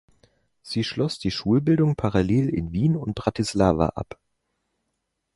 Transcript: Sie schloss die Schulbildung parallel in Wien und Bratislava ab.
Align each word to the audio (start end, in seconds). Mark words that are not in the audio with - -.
Sie 0.63 0.83
schloss 0.83 1.19
die 1.19 1.29
Schulbildung 1.29 1.95
parallel 1.95 2.49
in 2.49 2.71
Wien 2.71 2.95
und 2.95 3.13
Bratislava 3.13 3.89
ab. 3.89 4.17